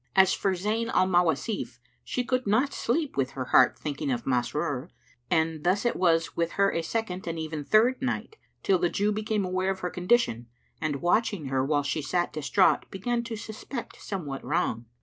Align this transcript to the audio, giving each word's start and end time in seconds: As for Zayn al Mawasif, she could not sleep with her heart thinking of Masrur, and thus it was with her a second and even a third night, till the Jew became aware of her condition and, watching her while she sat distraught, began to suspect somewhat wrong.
As 0.15 0.33
for 0.33 0.53
Zayn 0.55 0.89
al 0.91 1.05
Mawasif, 1.05 1.77
she 2.03 2.23
could 2.23 2.47
not 2.47 2.73
sleep 2.73 3.15
with 3.15 3.33
her 3.33 3.45
heart 3.45 3.77
thinking 3.77 4.11
of 4.11 4.25
Masrur, 4.25 4.89
and 5.29 5.63
thus 5.63 5.85
it 5.85 5.95
was 5.95 6.35
with 6.35 6.53
her 6.53 6.71
a 6.71 6.81
second 6.81 7.27
and 7.27 7.37
even 7.37 7.59
a 7.59 7.63
third 7.63 8.01
night, 8.01 8.37
till 8.63 8.79
the 8.79 8.89
Jew 8.89 9.11
became 9.11 9.45
aware 9.45 9.69
of 9.69 9.81
her 9.81 9.91
condition 9.91 10.47
and, 10.81 11.03
watching 11.03 11.49
her 11.49 11.63
while 11.63 11.83
she 11.83 12.01
sat 12.01 12.33
distraught, 12.33 12.89
began 12.89 13.23
to 13.25 13.35
suspect 13.35 14.01
somewhat 14.01 14.43
wrong. 14.43 14.87